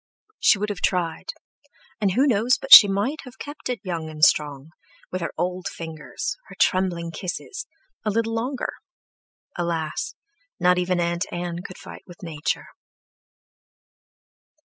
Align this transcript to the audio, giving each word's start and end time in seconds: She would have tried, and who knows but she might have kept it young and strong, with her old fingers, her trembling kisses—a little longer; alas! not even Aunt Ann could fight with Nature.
She 0.39 0.57
would 0.57 0.69
have 0.69 0.81
tried, 0.81 1.29
and 1.99 2.13
who 2.13 2.25
knows 2.25 2.57
but 2.57 2.73
she 2.73 2.87
might 2.87 3.19
have 3.23 3.37
kept 3.37 3.69
it 3.69 3.79
young 3.83 4.09
and 4.09 4.25
strong, 4.25 4.71
with 5.11 5.21
her 5.21 5.29
old 5.37 5.67
fingers, 5.67 6.37
her 6.47 6.55
trembling 6.59 7.11
kisses—a 7.11 8.09
little 8.09 8.33
longer; 8.33 8.73
alas! 9.55 10.15
not 10.59 10.79
even 10.79 10.99
Aunt 10.99 11.27
Ann 11.31 11.59
could 11.61 11.77
fight 11.77 12.01
with 12.07 12.23
Nature. 12.23 12.69